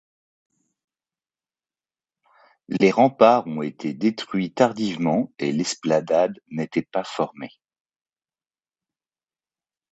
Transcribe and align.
Les 2.69 2.89
remparts 2.89 3.45
ont 3.45 3.61
été 3.61 3.93
détruits 3.93 4.51
tardivement 4.51 5.31
et 5.37 5.51
l'esplanade 5.51 6.39
n'était 6.49 6.81
pas 6.81 7.03
formée. 7.03 7.51